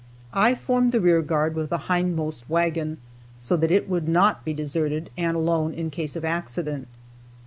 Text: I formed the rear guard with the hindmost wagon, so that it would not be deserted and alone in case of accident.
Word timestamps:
I 0.33 0.55
formed 0.55 0.93
the 0.93 0.99
rear 0.99 1.21
guard 1.21 1.53
with 1.53 1.69
the 1.69 1.77
hindmost 1.77 2.49
wagon, 2.49 2.97
so 3.37 3.55
that 3.57 3.69
it 3.69 3.87
would 3.87 4.07
not 4.09 4.43
be 4.43 4.51
deserted 4.51 5.11
and 5.15 5.37
alone 5.37 5.75
in 5.75 5.91
case 5.91 6.15
of 6.15 6.25
accident. 6.25 6.87